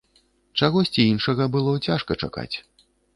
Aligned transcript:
Чагосьці 0.61 1.01
іншага 1.13 1.47
было 1.57 1.73
цяжка 1.89 2.17
чакаць. 2.25 2.51